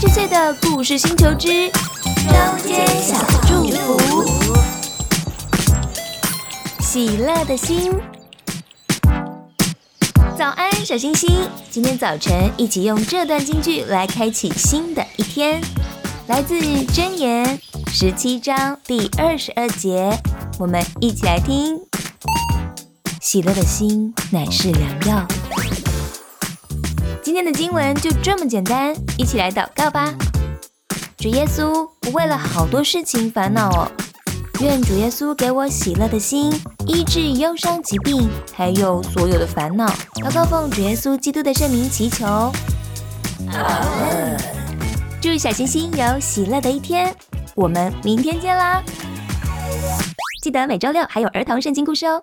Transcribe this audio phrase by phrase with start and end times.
[0.00, 4.24] 十岁的故事星球之中间小祝福，
[6.80, 7.92] 喜乐的心。
[10.38, 11.46] 早安，小星星！
[11.70, 15.60] 今天早晨一起用这段京剧来开启新的一天，
[16.28, 17.60] 来自箴言
[17.92, 20.18] 十七章第二十二节，
[20.58, 21.78] 我们一起来听。
[23.20, 25.28] 喜乐的心乃是良药。
[27.22, 30.12] 今天的经文就这么简单，一起来祷告吧。
[31.18, 33.92] 主耶稣，我为了好多事情烦恼哦，
[34.60, 36.50] 愿主耶稣给我喜乐的心，
[36.86, 39.86] 医治忧伤疾病，还有所有的烦恼。
[40.14, 42.50] 祷告奉主耶稣基督的圣名祈求。
[45.20, 47.14] 祝小星星有喜乐的一天，
[47.54, 48.82] 我们明天见啦！
[50.42, 52.22] 记得每周六还有儿童圣经故事哦。